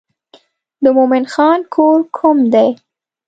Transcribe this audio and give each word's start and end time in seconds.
د 0.83 0.85
مومن 0.97 1.23
خان 1.33 1.59
کور 1.73 1.99
کوم 2.17 2.37
دی. 2.53 2.69